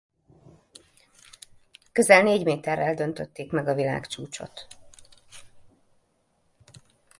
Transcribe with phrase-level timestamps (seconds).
[1.91, 4.67] Közel négy méterrel döntötték meg a világcsúcsot.